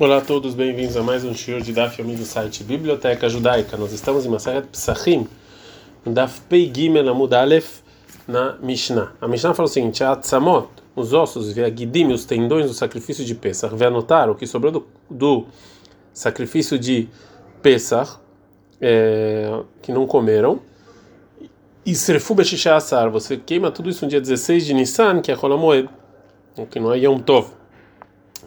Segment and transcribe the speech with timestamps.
[0.00, 3.76] Olá a todos, bem-vindos a mais um show de Daf Yomi do site Biblioteca Judaica.
[3.76, 5.28] Nós estamos em Maseret Psachim,
[6.02, 7.80] no Daf Pei Gimel Amud Aleph,
[8.26, 9.12] na Mishnah.
[9.20, 13.22] A Mishnah fala o seguinte: a Tzamot, os ossos, a Gidim, os tendões do sacrifício
[13.26, 15.44] de Pesach, vai anotar o que sobrou do, do
[16.14, 17.06] sacrifício de
[17.60, 18.12] Pesach,
[18.80, 20.60] é, que não comeram,
[21.84, 25.90] e Srefu Beshishasar, você queima tudo isso no dia 16 de Nissan, que é Holamoed,
[26.70, 27.59] que não é Yom Tov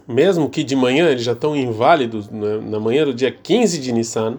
[0.06, 3.92] mesmo que de manhã eles já estão inválidos, né, na manhã do dia 15 de
[3.92, 4.36] Nissan,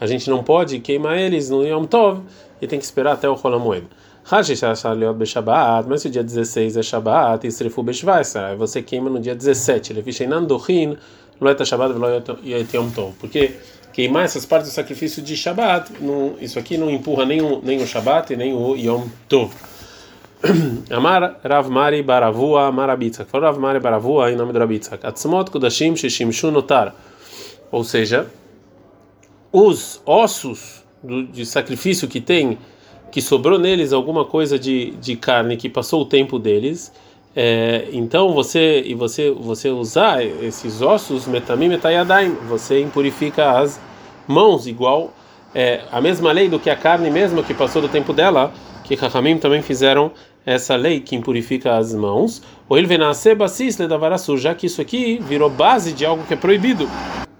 [0.00, 2.22] a gente não pode queimar eles no Yom Tov
[2.60, 3.86] e tem que esperar até o Holamoed.
[4.30, 9.92] Mas se o dia 16 é Shabbat, Srefu Beshvaisar, você queima no dia 17.
[9.92, 10.98] Ele ficha Nandohin,
[11.40, 11.94] Loeta Shabbat
[12.42, 13.14] e Yom Tov.
[13.18, 13.54] Porque
[13.92, 17.82] queimar essas partes do sacrifício de Shabbat, não, isso aqui não empurra nem o, nem
[17.82, 19.50] o Shabbat e nem o Yom Tov.
[20.90, 23.28] Amar Rav Mari Baravua Amar Abitzak.
[23.30, 25.04] Falou Rav Mari Baravua em nome do Abitzak.
[25.04, 26.94] Atzmot Kudashim Shishimshu Notar.
[27.70, 28.26] Ou seja,
[29.52, 32.58] os ossos do, de sacrifício que tem,
[33.10, 36.92] que sobrou neles alguma coisa de, de carne que passou o tempo deles.
[37.36, 43.78] É, então você e você você usar esses ossos metamim metayadaim, você impurifica as
[44.26, 45.12] mãos igual
[45.54, 48.52] é, a mesma lei do que a carne mesmo que passou do tempo dela
[48.88, 50.10] que Rahamim também fizeram
[50.46, 54.80] essa lei que impurifica as mãos, ou ele vem nascer basis ledavarasu, já que isso
[54.80, 56.88] aqui virou base de algo que é proibido.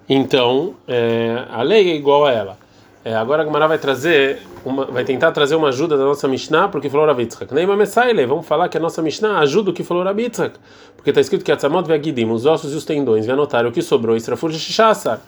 [0.07, 2.59] Então, é, a lei é igual a ela.
[3.03, 6.69] É, agora a Gemara vai trazer, uma, vai tentar trazer uma ajuda da nossa Mishnah,
[6.69, 7.55] porque falou Rabitzhak.
[7.55, 10.59] Neima Messaile, vamos falar que a nossa Mishnah ajuda o que falou Rabitzhak.
[10.95, 13.73] Porque está escrito que a Tzamot ve'agidim, os ossos e os tendões, vai anotar o
[13.73, 15.21] que sobrou, Israfur Shishasar.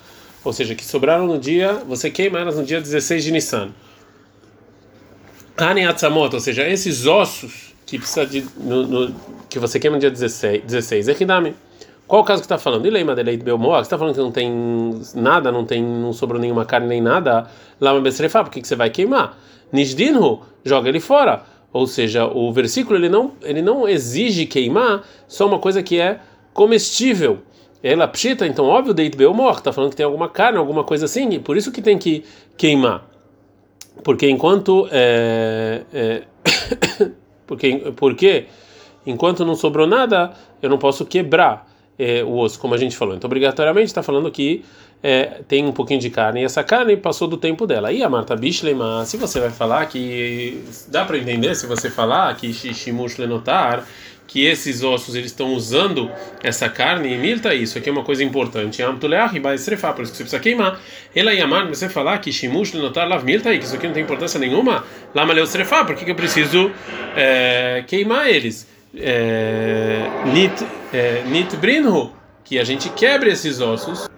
[0.44, 3.70] Ou seja, que sobraram no dia, você queima elas no dia 16 de Nissan.
[5.56, 9.14] Hanen Atzamot, ou seja, esses ossos que precisa de no, no,
[9.48, 11.54] que você queima no dia 16, 16 Echidami.
[12.06, 12.86] Qual o caso que está falando?
[12.86, 13.78] E lembra dele Belmoa?
[13.78, 14.52] Você está falando que não tem
[15.14, 17.46] nada, não tem, não sobrou nenhuma carne nem nada.
[17.80, 19.38] Lama Besrefa, por que, que você vai queimar?
[19.72, 21.44] Nisdinhu, joga ele fora.
[21.72, 26.18] Ou seja, o versículo ele não, ele não exige queimar só uma coisa que é
[26.52, 27.38] comestível.
[27.82, 31.30] Ela pshita, então óbvio, Deit Belmor, está falando que tem alguma carne, alguma coisa assim,
[31.30, 32.24] e por isso que tem que
[32.56, 33.09] queimar.
[34.02, 36.22] Porque enquanto é, é,
[37.46, 38.46] porque porque
[39.06, 41.68] enquanto não sobrou nada, eu não posso quebrar
[41.98, 43.14] é, o osso, como a gente falou.
[43.14, 44.64] Então, obrigatoriamente está falando que
[45.02, 47.88] é, tem um pouquinho de carne e essa carne passou do tempo dela.
[47.88, 52.34] Aí a Marta Bishlema, se você vai falar que dá para entender se você falar
[52.36, 53.86] que Shishimush Lenotar
[54.30, 56.08] que esses ossos eles estão usando
[56.40, 57.12] essa carne?
[57.12, 58.80] E milta isso aqui é uma coisa importante.
[58.80, 60.80] E por isso que você precisa queimar.
[61.14, 64.38] Ela yamar você falar que shimush notar lav milta que isso aqui não tem importância
[64.38, 64.84] nenhuma.
[65.12, 66.70] Lama leu srefá por que eu preciso
[67.16, 68.68] é, queimar eles?
[68.96, 71.56] É, nit é, nit
[72.44, 74.08] que a gente quebre esses ossos.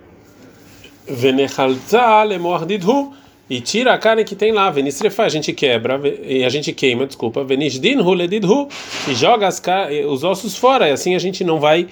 [1.08, 3.14] Venechalza lemordidhu
[3.52, 7.06] e tira a carne que tem lá, venisrefa, a gente quebra, e a gente queima,
[7.06, 8.66] desculpa, venisdin huledidhu,
[9.06, 9.60] e joga as,
[10.08, 11.86] os ossos fora, e assim a gente não vai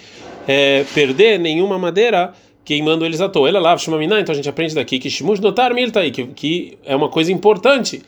[0.48, 2.32] é, perder nenhuma madeira
[2.64, 3.46] queimando eles à toa.
[3.46, 6.96] Ela lava shumamina, então a gente aprende daqui que shimush notar milta que, que é
[6.96, 8.00] uma coisa importante.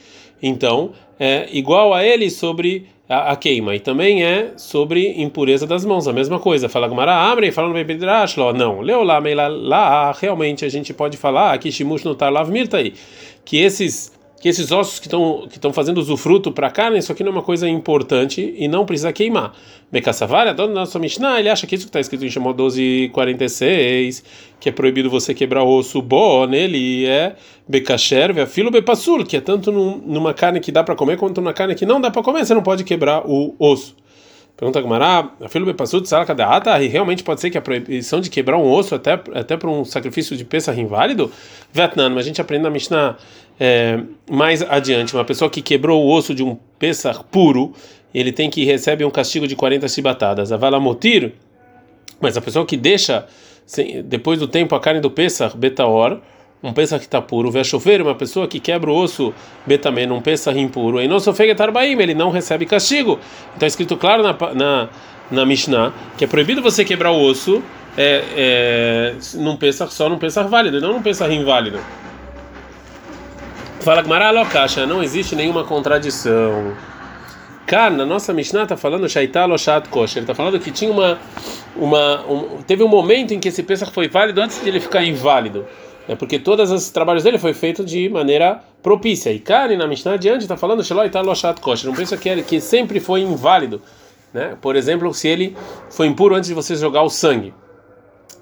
[0.43, 3.75] Então, é igual a ele sobre a, a, queima.
[3.75, 6.69] E também é sobre impureza das mãos, a mesma coisa.
[6.69, 8.81] Fala Gumara Amre, falando bem Pedrash, não.
[8.81, 12.93] Leu lá, lá, realmente a gente pode falar que Shimush no Tarlav Mirtai,
[13.45, 17.13] que esses que esses ossos que estão que estão fazendo usufruto para a carne, isso
[17.13, 19.55] aqui não é uma coisa importante e não precisa queimar.
[19.91, 24.25] Bekassavar, dono da nossa Mishnah, ele acha que isso que está escrito em Shemot 1246,
[24.59, 27.37] que é proibido você quebrar o osso bom nele, é
[27.69, 31.53] Bekasher, filo bepassul, que é tanto num, numa carne que dá para comer quanto numa
[31.53, 33.95] carne que não dá para comer, você não pode quebrar o osso.
[34.57, 38.71] Pergunta Gumará, filho Bepassut, Salakadaata, e realmente pode ser que a proibição de quebrar um
[38.71, 41.33] osso até, até para um sacrifício de peça inválido?
[41.73, 43.17] Vietnã, mas a gente aprende na Mishnah
[43.59, 47.73] é, mais adiante, uma pessoa que quebrou o osso de um peça puro,
[48.15, 50.53] ele tem que receber um castigo de 40 chibatadas.
[50.53, 51.33] A motir,
[52.21, 53.27] mas a pessoa que deixa
[54.05, 56.21] depois do tempo a carne do Pesach, Betaor,
[56.63, 59.35] um Pesach que está puro, vai chover uma pessoa que quebra o osso
[59.67, 63.19] Betamen, um Pesach impuro, e não sofrega tarbaim, ele não recebe castigo.
[63.61, 64.89] É escrito claro na, na,
[65.31, 67.63] na Mishnah que é proibido você quebrar o osso
[67.97, 71.81] é, é, num Pesach só num Pesach válido, não num Pesach inválido.
[73.81, 76.73] Fala Gmará Lokasha, não existe nenhuma contradição.
[77.67, 81.19] Cá, na nossa Mishnah está falando Shaital Oshat Kosher, está falando que tinha uma,
[81.75, 85.03] uma um, teve um momento em que esse Pesach foi válido antes de ele ficar
[85.03, 85.67] inválido.
[86.09, 89.31] É porque todos os trabalhos dele foi feito de maneira propícia.
[89.31, 91.89] E Kari, na Mishnah adiante, está falando Sheloi Taloshat Kosher.
[91.89, 93.81] Não pensa que, ele, que sempre foi inválido.
[94.35, 94.57] Né?
[94.61, 95.57] Por exemplo, se ele
[95.91, 97.55] foi impuro antes de você jogar o sangue.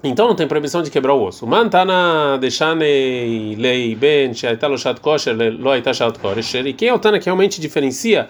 [0.03, 1.45] Então não tem proibição de quebrar o osso.
[1.45, 5.71] Mantana deixane lei ben shaitaloshat kosher lo
[6.19, 6.65] kosher.
[6.65, 8.27] E quem é o Tana que realmente diferencia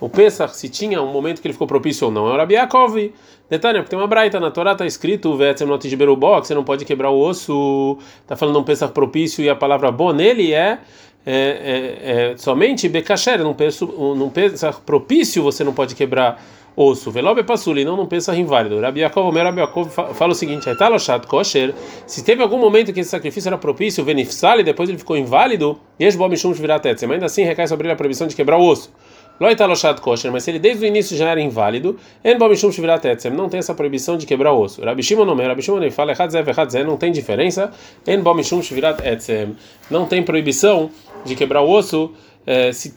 [0.00, 2.28] o Pesach se tinha um momento que ele ficou propício ou não?
[2.28, 3.12] É o Rabi Yaakov.
[3.50, 6.84] Detalhe, porque tem uma braita na Torá está escrito vetzem not que você não pode
[6.84, 7.98] quebrar o osso.
[8.22, 10.78] Está falando um Pesach propício e a palavra bom nele é
[11.26, 16.42] é, é, é, somente Bekasher, num Pesach propício você não pode quebrar
[16.74, 17.10] osso.
[17.10, 18.80] Velobe passuli, não num Pesach inválido.
[18.80, 21.74] Rabi Yaakov, o meu Rabi Yaakov fala o seguinte: Aitaloshat kosher,
[22.06, 26.26] se teve algum momento que esse sacrifício era propício, venifsali, depois ele ficou inválido, Yeshbo
[26.28, 28.90] Mishum Shviratetzem, ainda assim recai sobre ele a proibição de quebrar o osso.
[30.00, 31.96] Kosher, mas se ele desde o início já era inválido,
[33.32, 34.82] não tem essa proibição de quebrar o osso.
[34.82, 36.12] Rabi Shimon Omer, Rabi Shimon fala
[36.84, 37.70] não tem diferença.
[39.90, 40.90] Não tem proibição
[41.24, 42.12] de quebrar o osso.
[42.46, 42.94] É, se,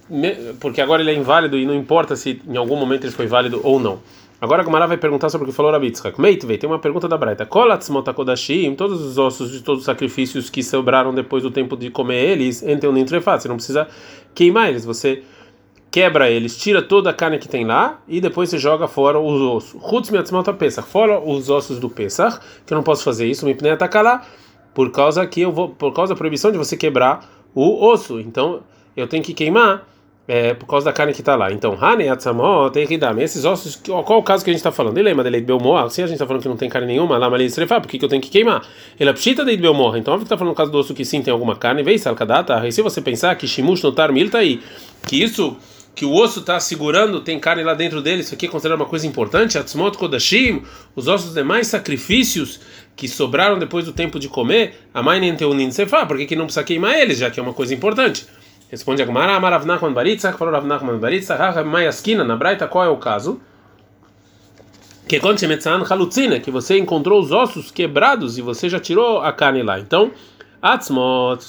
[0.59, 3.61] porque agora ele é inválido e não importa se em algum momento ele foi válido
[3.63, 3.99] ou não.
[4.43, 6.19] Agora a Gumara vai perguntar sobre o que falou Rabi Tzchak.
[6.19, 7.45] Meitvei, tem uma pergunta da Braita.
[7.45, 12.21] Kolatzmotakodashim, todos os ossos de todos os sacrifícios que sobraram depois do tempo de comer
[12.21, 13.87] eles, entram no intrefat, você não precisa
[14.35, 15.23] queimar eles, você
[15.93, 19.39] quebra eles, tira toda a carne que tem lá e depois você joga fora os
[19.39, 19.79] ossos.
[19.87, 23.53] Chutz miatzmota Pesach, fora os ossos do Pesach, que eu não posso fazer isso, me
[23.53, 24.25] pnei atacar lá,
[24.73, 28.19] por causa que eu vou, por causa da proibição de você quebrar o osso.
[28.19, 28.61] Então
[28.97, 29.87] eu tenho que queimar
[30.27, 31.51] é, por causa da carne que está lá.
[31.51, 32.07] Então, Hane
[32.97, 33.15] dar.
[33.19, 34.97] Esses ossos, qual o caso que a gente está falando?
[34.97, 35.87] Ele lembra dele Belmoa?
[35.91, 37.99] Se a gente está falando que não tem carne nenhuma, lá mas ele por que,
[37.99, 38.65] que eu tenho que queimar?
[38.99, 39.99] Ele é pshita de Belmoa.
[39.99, 41.99] Então, óbvio que está falando no caso do osso que sim tem alguma carne, vem
[41.99, 42.67] salkadata.
[42.67, 44.59] E se você pensar que Shimush notar milta aí,
[45.05, 45.55] que isso
[45.95, 48.87] que o osso está segurando, tem carne lá dentro dele, isso aqui é considerado uma
[48.87, 49.57] coisa importante.
[49.57, 50.63] Atzmot Kodashim,
[50.95, 52.59] os ossos demais sacrifícios
[52.95, 56.35] que sobraram depois do tempo de comer, a mãe nem teunin sefa, por que, que
[56.35, 58.25] não precisa queimar eles, já que é uma coisa importante?
[58.69, 62.89] Responde a Gemara, Amarav Nachman Baritzach, falou Rav Nachman Baritzach, Mayaskina, na Braita, qual é
[62.89, 63.39] o caso?
[65.07, 65.19] Que
[65.91, 69.79] halutzina, que você encontrou os ossos quebrados e você já tirou a carne lá.
[69.79, 70.11] Então,
[70.59, 71.39] Atzmot,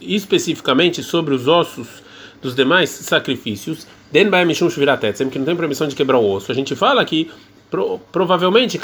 [0.00, 2.03] especificamente sobre os ossos
[2.44, 3.86] dos demais sacrifícios,
[5.30, 6.52] que não tem permissão de quebrar o osso.
[6.52, 7.30] A gente fala que
[7.70, 8.78] pro, provavelmente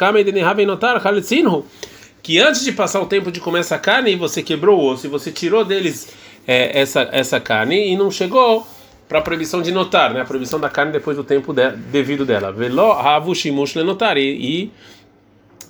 [2.23, 5.11] que antes de passar o tempo de comer essa carne, você quebrou o osso e
[5.11, 6.09] você tirou deles
[6.47, 8.67] é, essa, essa carne e não chegou
[9.07, 10.23] para a proibição de notar, né?
[10.23, 12.51] A proibição da carne depois do tempo de, devido dela.
[12.51, 14.73] Velo havu shimush lenotar e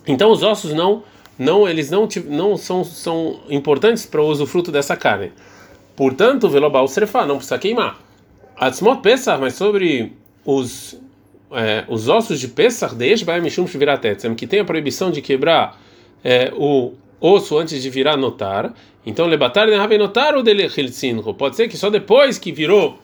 [0.07, 1.03] então os ossos não
[1.37, 5.33] não eles não não são são importantes para o usufruto dessa carne.
[5.97, 7.99] Portanto, velobal srefa não precisa queimar.
[8.57, 10.13] Atzmot Pesach, mas sobre
[10.45, 10.99] os
[11.53, 15.81] é, os ossos de Pesach, deixa mishum shviratetzem, que tem a proibição de quebrar
[16.23, 18.73] é, o osso antes de virar notar.
[19.05, 19.67] Então, lebatar
[19.99, 21.23] notar o delechilzinho.
[21.35, 22.99] Pode ser que só depois que virou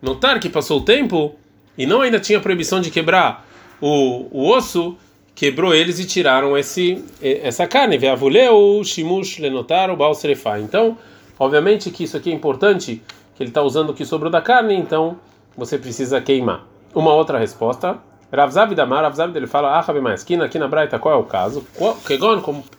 [0.00, 1.34] notar, que passou o tempo,
[1.76, 3.46] e não ainda tinha proibição de quebrar
[3.80, 4.96] o, o osso,
[5.34, 7.98] quebrou eles e tiraram esse, essa carne.
[7.98, 10.14] Veavuleu, shimush, lenotar, o baal
[10.60, 10.96] Então,
[11.42, 13.02] obviamente que isso aqui é importante,
[13.34, 15.16] que ele está usando o que sobrou da carne, então
[15.56, 16.66] você precisa queimar.
[16.94, 17.98] Uma outra resposta
[18.32, 21.66] Ravzav Damar, Ravzav ele fala, ah, mais aqui, na Braita, qual é o caso?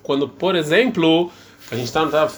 [0.01, 1.29] Quando, por exemplo,
[1.71, 2.33] a gente está no Tav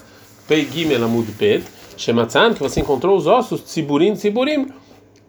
[0.47, 1.63] Pei Gimel Amud Bet,
[1.95, 4.67] Shematzan, que você encontrou os ossos, Tziburim, Tziburim,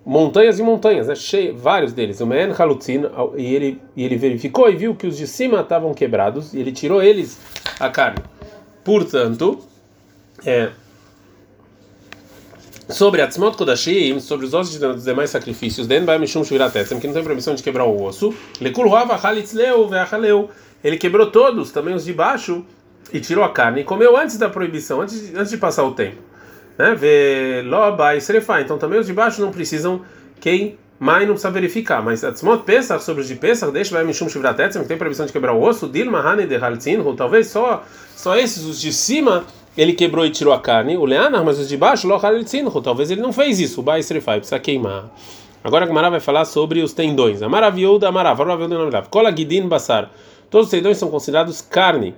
[0.05, 1.15] montanhas e montanhas, né?
[1.15, 2.21] Cheio, vários deles.
[2.21, 3.03] O Men Halutzin,
[3.37, 6.73] e ele, e ele verificou e viu que os de cima estavam quebrados, e ele
[6.73, 7.39] tirou eles
[7.79, 8.19] a carne.
[8.83, 9.61] Portanto,
[10.45, 10.71] é
[12.89, 17.15] sobre Atzmot Kodashim, sobre os ossos dos demais sacrifícios, Den Baem Mishum Shviratetzem, que não
[17.15, 20.51] tem permissão de quebrar o osso, Lekul Hava Halitzleu Veachaleu,
[20.85, 22.65] ele quebrou todos, também os de baixo,
[23.13, 26.23] e tirou a carne, e comeu antes da proibição, antes, antes de passar o tempo.
[26.79, 26.95] Né?
[26.95, 30.03] Vê Loba e Srefa, então também os de baixo não precisam
[30.41, 34.29] quem mais não precisa verificar, mas Atzmot Pesach, sobre os de Pesach, deixa vai Mishum
[34.29, 38.37] Shviratetzem, que tem permissão de quebrar o osso, Dilma Hane de Halitzin, talvez só, só
[38.37, 39.45] esses, os de cima,
[39.77, 42.09] ele quebrou e tirou a carne, o Leanar, mas os de baixo,
[42.83, 45.11] talvez ele não fez isso, o Baisrefai, precisa queimar.
[45.67, 47.43] Agora a Gemara vai falar sobre os tendões.
[47.43, 48.39] A maravilhou da Marav,
[49.11, 50.13] Cola Gidin Basar.
[50.49, 52.15] Todos os tendões são considerados carne.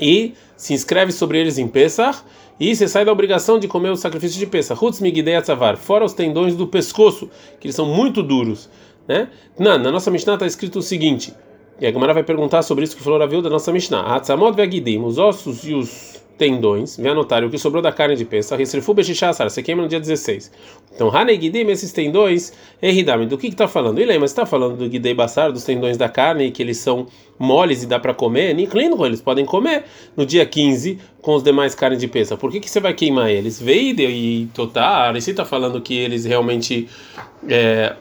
[0.00, 2.20] E se inscreve sobre eles em Pesach.
[2.58, 4.82] E você sai da obrigação de comer o sacrifício de Pesach.
[4.82, 5.76] Hutz Migidei Atzavar.
[5.76, 7.28] Fora os tendões do pescoço,
[7.60, 8.70] que eles são muito duros.
[9.06, 9.28] Né?
[9.58, 11.34] Na, na nossa Mishnah está escrito o seguinte.
[11.78, 14.16] E a Gemara vai perguntar sobre isso que falou a da nossa Mishnah.
[14.16, 15.04] Atzamot Vegidim.
[15.04, 18.92] Os ossos e os tendões, vem anotar o que sobrou da carne de peça, resrifu
[18.92, 20.50] bechichassar, você queima no dia 16.
[20.94, 23.98] Então, Hanegidim, esses tendões, Eridami, do que está falando?
[23.98, 27.06] Ele mas está falando do Gidei Bassar, dos tendões da carne, que eles são
[27.38, 29.84] moles e dá para comer, Niklinro, eles podem comer
[30.16, 32.36] no dia 15 com os demais carnes de peça.
[32.36, 33.60] Por que, que você vai queimar eles?
[33.60, 36.88] Veide e Totar, você está falando que eles realmente.
[37.48, 37.94] É,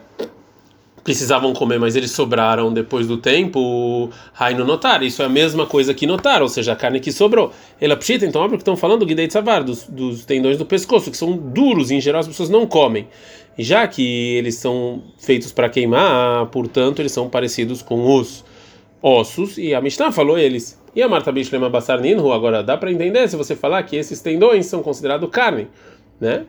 [1.05, 5.03] precisavam comer, mas eles sobraram depois do tempo, Raino notar.
[5.03, 7.53] Isso é a mesma coisa que notar, ou seja, a carne que sobrou.
[7.79, 11.15] Ela pshita, então óbvio que estão falando Guidei Tzavar, dos, dos tendões do pescoço, que
[11.15, 13.07] são duros e em geral as pessoas não comem.
[13.55, 18.43] E já que eles são feitos para queimar, portanto, eles são parecidos com os
[18.99, 20.81] ossos, e a Mishnah falou eles.
[20.95, 24.21] E a Marta Bishlema Basar Ninhu, agora dá para entender se você falar que esses
[24.21, 25.67] tendões são considerados carne,
[26.19, 26.47] né?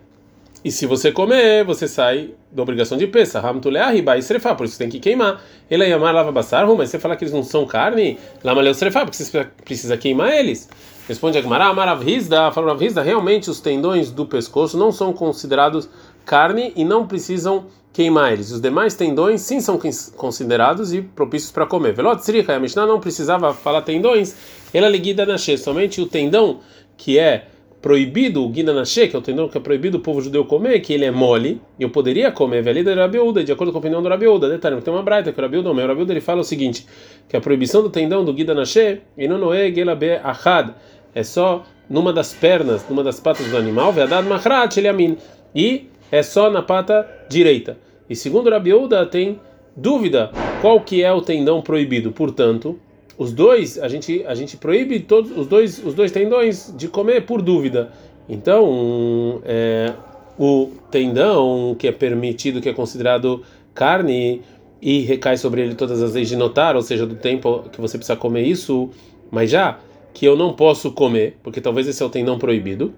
[0.67, 3.39] E se você comer, você sai da obrigação de peça.
[3.39, 5.41] Hamtuleah e srefá, por isso tem que queimar.
[5.71, 8.75] Ele é yamar lava basar, mas você falar que eles não são carne, lama leu
[8.75, 10.69] srefá, porque você precisa queimar eles.
[11.07, 15.13] Responde a Gemara, Amarav Rizda, falou Rav Rizda, realmente os tendões do pescoço não são
[15.13, 15.89] considerados
[16.25, 18.51] carne e não precisam queimar eles.
[18.51, 19.79] Os demais tendões sim são
[20.17, 21.93] considerados e propícios para comer.
[21.93, 24.35] Velot Sriha, a Mishnah não precisava falar tendões,
[24.75, 26.59] ela ligida na somente o tendão
[26.97, 30.45] que é proibido o guinanachê, que é o tendão que é proibido o povo judeu
[30.45, 33.79] comer, que ele é mole, e eu poderia comer, velida de Rabiúda, de acordo com
[33.79, 34.49] a opinião do Rabiúda.
[34.49, 36.87] Detalhe, tem uma braita que o Rabiúda, o Rabiúda ele fala o seguinte,
[37.29, 40.71] que a proibição do tendão do guinanachê, e não é gelabe achad,
[41.15, 45.17] é só numa das pernas, numa das patas do animal, veadad machrat eliamin,
[45.55, 47.79] e é só na pata direita.
[48.09, 49.41] E segundo o Rabiúda tem
[49.77, 50.31] dúvida
[50.61, 52.79] qual que é o tendão proibido, portanto,
[53.19, 57.25] os dois a gente a gente proíbe todos os dois os dois tendões de comer
[57.25, 57.91] por dúvida.
[58.29, 59.93] Então é,
[60.39, 63.43] o tendão que é permitido que é considerado
[63.75, 64.43] carne
[64.83, 67.97] e recai sobre ele todas as leis de notar ou seja do tempo que você
[67.97, 68.91] precisa comer isso
[69.31, 69.79] mas já
[70.13, 72.93] que eu não posso comer porque talvez esse é o tendão proibido.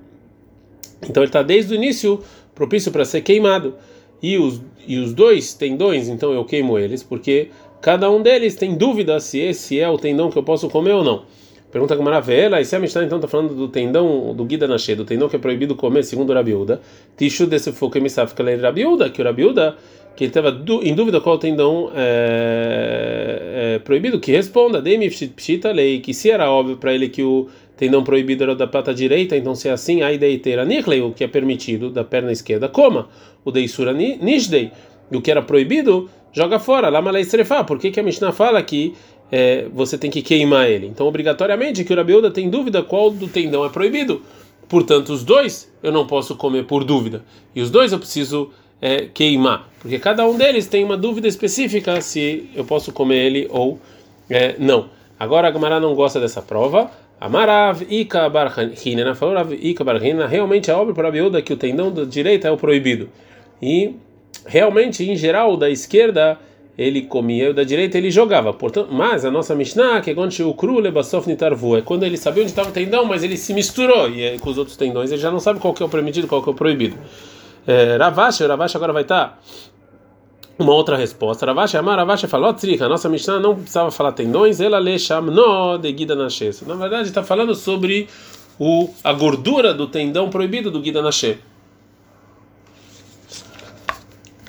[1.08, 2.20] Então ele está desde o início
[2.54, 3.74] propício para ser queimado.
[4.20, 8.74] E os e os dois tendões então eu queimo eles porque cada um deles tem
[8.74, 11.24] dúvida se esse é o tendão que eu posso comer ou não.
[11.70, 14.94] Pergunta com Maravela, e se a Mishnah então está falando do tendão do Guida Nashe,
[14.94, 16.80] do tendão que é proibido comer segundo o Rabiuda,
[17.14, 19.76] Tishu desse foco que ele Rabiuda, que o Rabiuda,
[20.16, 20.48] que ele estava
[20.82, 26.50] em dúvida qual tendão é, é proibido, que responda, Demi Pshita Lei, que se era
[26.50, 30.00] óbvio para ele que o tendão proibido era da pata direita, então se é assim,
[30.00, 33.10] a ideiteira Nichlei, o que é permitido da perna esquerda, coma.
[33.44, 34.72] O Deisura Nishdei,
[35.10, 36.88] o que era proibido, joga fora.
[36.88, 37.64] Lama lei srefá.
[37.64, 38.94] Por que, que a Mishnah fala que
[39.30, 40.86] é, você tem que queimar ele?
[40.86, 44.22] Então, obrigatoriamente, que o Rabiuda tem dúvida qual do tendão é proibido.
[44.68, 47.24] Portanto, os dois eu não posso comer por dúvida.
[47.54, 48.50] E os dois eu preciso
[48.80, 49.68] é, queimar.
[49.80, 53.78] Porque cada um deles tem uma dúvida específica se eu posso comer ele ou
[54.28, 54.90] é, não.
[55.18, 56.90] Agora a Gamara não gosta dessa prova.
[57.20, 61.90] Amarav Ika Barhina falou Ika Barhina, realmente é óbvio para a Rabiuda que o tendão
[61.90, 63.08] da direita é o proibido.
[63.60, 63.96] E
[64.46, 66.38] realmente, em geral, da esquerda
[66.78, 68.52] ele comia, da direita ele jogava.
[68.52, 70.54] Portanto, mas a nossa Mishnah, que é quando o
[71.76, 74.56] é quando ele sabia onde estava o tendão, mas ele se misturou e com os
[74.56, 76.54] outros tendões ele já não sabe qual que é o permitido, qual que é o
[76.54, 76.96] proibido.
[77.66, 79.38] É, Ravashi, Ravashi agora vai estar tá
[80.56, 81.44] uma outra resposta.
[81.46, 82.54] Ravashi Amar, Ravashi falou,
[82.84, 86.50] a nossa Mishnah não precisava falar tendões, ela lê no de Guida Nashe.
[86.64, 88.08] Na verdade, está falando sobre
[88.58, 91.38] o, a gordura do tendão proibido do Guida Nashe.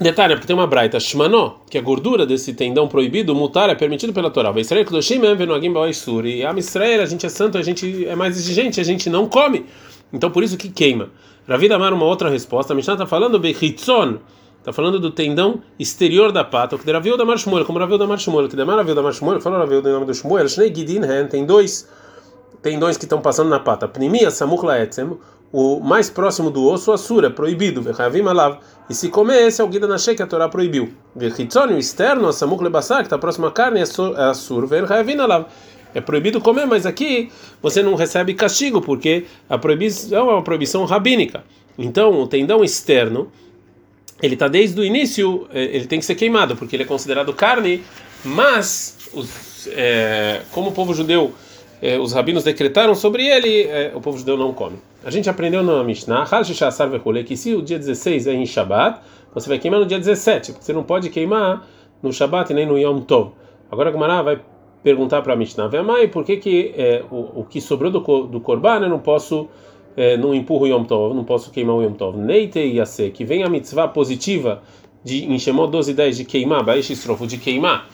[0.01, 3.75] Detalhe, porque tem uma braita, shmanó, que é a gordura desse tendão proibido, mutar é
[3.75, 4.53] permitido pela Torá.
[4.55, 9.27] E a Israel, a gente é santo, a gente é mais exigente, a gente não
[9.27, 9.65] come.
[10.13, 11.09] Então por isso que queima.
[11.47, 12.71] Ravida Amar, uma outra resposta.
[12.71, 14.19] A Mishnah está falando Bechitzon,
[14.59, 18.07] está falando do tendão exterior da pata, o que Ravil da Marshmuel, como Ravil da
[18.07, 21.45] Marshmuel, que demara Ravil da Marshmuel, falou Ravil do nome do Shmuel, Shnei Gidin tem
[21.45, 21.89] dois
[22.61, 23.87] tendões que estão passando na pata.
[23.87, 25.17] Pnimia Samuk Laetzem,
[25.51, 27.81] o mais próximo do osso, assura, é proibido,
[28.89, 30.93] e se comer esse é o guida na que a Torá proibiu.
[31.75, 34.67] o externo, a samuk lebassar, que está próximo à carne, é assur,
[35.93, 40.85] é proibido comer, mas aqui você não recebe castigo, porque a proibição é uma proibição
[40.85, 41.43] rabínica.
[41.77, 43.31] Então, o tendão externo,
[44.21, 47.33] ele está desde o início, é, ele tem que ser queimado, porque ele é considerado
[47.33, 47.83] carne,
[48.23, 51.33] mas, os, é, como o povo judeu
[51.81, 54.77] eh, os rabinos decretaram sobre ele, eh, o povo judeu não come.
[55.03, 56.25] A gente aprendeu na Mishnah,
[57.25, 58.99] que se o dia 16 é em Shabbat,
[59.33, 61.67] você vai queimar no dia 17, porque você não pode queimar
[62.01, 63.31] no Shabbat nem no Yom Tov.
[63.71, 64.41] Agora a Gemara vai
[64.83, 68.41] perguntar para a Mishnah, Vemai, por que, que eh, o, o, que sobrou do, do
[68.41, 69.47] Korban eu não posso,
[70.19, 72.17] não empurro o Yom Tov, não posso queimar o Yom Tov.
[72.17, 74.61] Neite Yase, que vem a mitzvah positiva
[75.03, 77.89] de em Shemot 12 10 de queimar, Baish Estrofo, de queimar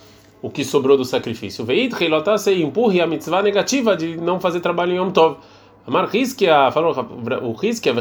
[0.45, 1.65] o que sobrou do sacrifício.
[1.65, 1.91] Veit
[2.37, 5.37] se empurre a mitzvah negativa de não fazer trabalho em Yom Tov.
[5.87, 6.95] Amar Rizkia, falou
[7.41, 7.91] o Rizkia,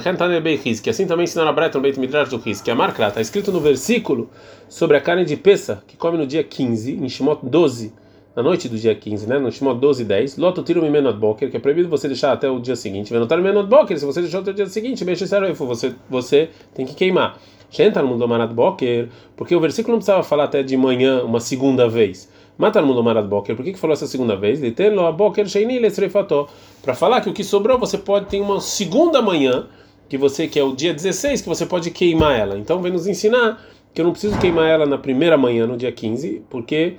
[0.63, 2.75] Rizkia, assim também ensinaram a Breta no Beit Midrash do Rizkia.
[2.75, 4.29] Amar está escrito no versículo
[4.69, 7.95] sobre a carne de peça que come no dia 15, em Shemot 12,
[8.37, 9.38] na noite do dia 15, né?
[9.38, 12.50] No Shimon 12 e 10, Loto tiro menot boker, que é proibido você deixar até
[12.50, 13.12] o dia seguinte.
[13.12, 16.95] Venotar menot boker, se você deixar até o dia seguinte, mexe você você tem que
[16.95, 17.38] queimar.
[17.75, 21.41] Shenta no mundo manat boker, porque o versículo não precisava falar até de manhã uma
[21.41, 22.31] segunda vez.
[22.57, 24.61] Mata no mundo manat boker, por que que falou essa segunda vez?
[24.61, 26.49] Litelo a boker sheini lesrefató,
[26.81, 29.67] para falar que o que sobrou você pode ter uma segunda manhã,
[30.09, 32.57] que você que é o dia 16, que você pode queimar ela.
[32.57, 33.61] Então vem nos ensinar
[33.93, 36.95] que eu não preciso queimar ela na primeira manhã, no dia 15, porque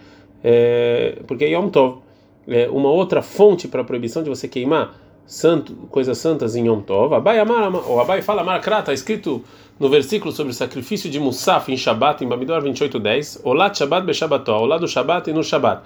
[0.47, 2.03] é, porque é Yom Tov.
[2.47, 6.81] É uma outra fonte para a proibição de você queimar santo, coisas santas em Yom
[6.81, 7.15] Tov.
[7.15, 9.43] Abai, Amar, o Abai fala Maracrá, está escrito
[9.79, 14.59] no versículo sobre o sacrifício de Musaf em Shabat, em Bamidor 28:10, Olat Shabat Beshabató,
[14.59, 15.81] Olá do Shabat e no Shabat.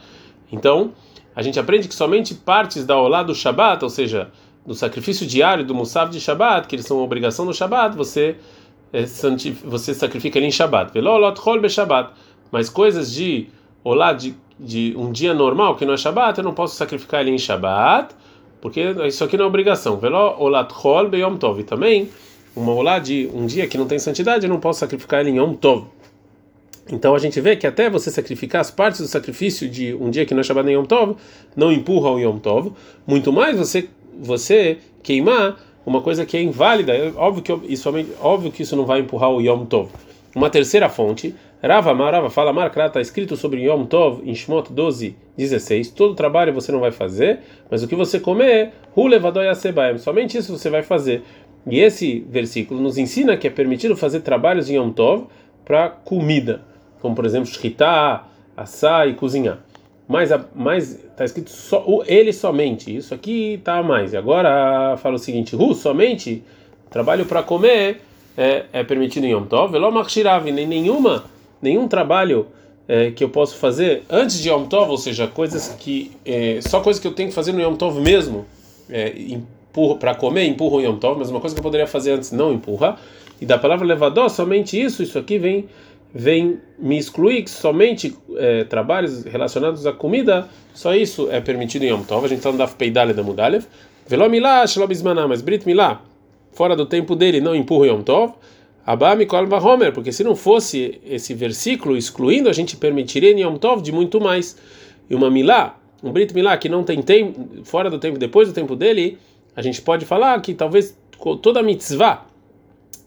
[0.52, 0.92] Então,
[1.34, 4.30] a gente aprende que somente partes da Olá do Shabat, ou seja,
[4.66, 8.36] do sacrifício diário do Musaf de Shabat, que eles são obrigação do Shabat, você
[8.92, 9.06] é,
[9.64, 10.92] você sacrifica ele em Shabat.
[10.92, 12.12] Velolot Chol Beshabat.
[12.52, 13.48] Mas coisas de
[13.82, 17.32] Olá de de um dia normal, que não é Shabat, eu não posso sacrificar ele
[17.32, 18.14] em Shabat,
[18.62, 19.98] porque isso aqui não é obrigação.
[19.98, 21.64] Velo olat chol beyom tov.
[21.64, 22.10] Também,
[22.56, 25.38] uma olá de um dia que não tem santidade, eu não posso sacrificar ele em
[25.38, 25.86] Yom Tov.
[26.92, 30.26] Então a gente vê que até você sacrificar as partes do sacrifício de um dia
[30.26, 31.16] que não é Shabbat nem Yom Tov,
[31.56, 32.74] não empurra o Yom Tov,
[33.08, 33.88] muito mais você
[34.22, 36.94] você queimar uma coisa que é inválida.
[36.94, 37.90] É óbvio que isso
[38.20, 39.90] óbvio que isso não vai empurrar o Yom Tov.
[40.36, 45.18] Uma terceira fonte Rava Marava fala, Markra está escrito sobre Yom Tov em Shmot 12,
[45.38, 45.90] 16.
[45.90, 47.40] Todo trabalho você não vai fazer,
[47.70, 51.22] mas o que você comer, Hulevadoyasebaem, somente isso você vai fazer.
[51.70, 55.26] E esse versículo nos ensina que é permitido fazer trabalhos em Yom Tov
[55.66, 56.62] para comida,
[57.02, 58.24] como por exemplo, shkita,
[58.56, 59.60] assar e cozinhar.
[60.08, 64.14] Mas está escrito só, ele somente, isso aqui está a mais.
[64.14, 66.42] E agora fala o seguinte: Hu, somente
[66.90, 68.02] trabalho para comer
[68.38, 69.74] é, é, permitido em Yom Tov,
[70.52, 71.26] nem nenhuma
[71.62, 72.48] nenhum trabalho
[72.88, 76.82] é, que eu posso fazer antes de Yom Tov, ou seja, coisas que é, só
[76.82, 78.46] coisas que eu tenho que fazer no Yom Tov mesmo,
[78.90, 79.14] é,
[80.00, 82.52] para comer, empurra o Yom Tov, mas uma coisa que eu poderia fazer antes não
[82.52, 82.98] empurra.
[83.40, 85.70] E da palavra levador, somente isso, isso aqui vem
[86.14, 91.90] vem me excluir que somente é, trabalhos relacionados à comida, só isso é permitido em
[91.90, 92.26] Yom Tov.
[92.26, 93.66] A gente está no Daf Peidale da Mudalev.
[94.08, 94.88] Veló milá, shalom
[95.28, 96.02] mas Brit milá,
[96.52, 98.34] fora do tempo dele, não empurra Yom Tov.
[98.90, 103.56] Abba Mikol Homer, porque se não fosse esse versículo excluindo, a gente permitiria em Yom
[103.56, 104.58] Tov de muito mais.
[105.08, 108.54] E uma milá, um Brit Milá que não tem tempo, fora do tempo, depois do
[108.56, 109.20] tempo dele,
[109.56, 110.98] a gente pode falar que talvez
[111.40, 112.26] toda mitzvah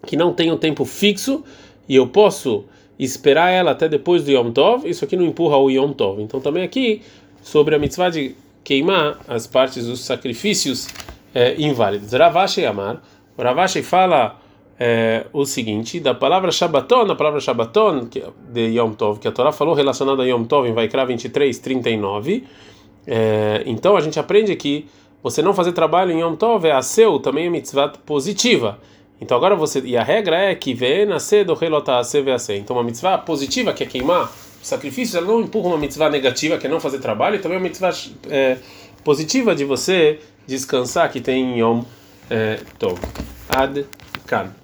[0.06, 1.42] que não tem um tempo fixo
[1.88, 2.64] e eu posso
[2.96, 6.22] esperar ela até depois do Yom Tov, isso aqui não empurra o Yom Tov.
[6.22, 7.02] Então também aqui
[7.42, 10.86] sobre a mitzvah de queimar as partes dos sacrifícios
[11.34, 12.12] é, inválidos.
[12.12, 13.02] Ravashi Amar,
[13.36, 14.40] Ravashi fala
[14.84, 18.08] é, o seguinte, da palavra Shabbaton, a palavra Shabbaton
[18.52, 22.42] de Yom Tov, que a Torá falou relacionada a Yom Tov em Vaikra 23, 39.
[23.06, 24.88] É, então a gente aprende que
[25.22, 28.80] você não fazer trabalho em Yom Tov é a seu, também é mitzvah positiva.
[29.20, 30.74] Então agora você e a regra é que
[31.44, 36.10] do a Então uma mitzvah positiva que é queimar sacrifícios, ela não empurra uma mitzvah
[36.10, 37.92] negativa que é não fazer trabalho, e também uma mitzvah
[38.28, 38.56] é,
[39.04, 41.84] positiva de você descansar que tem Yom
[42.28, 42.98] é, Tov.
[43.48, 43.86] Ad
[44.26, 44.61] kan.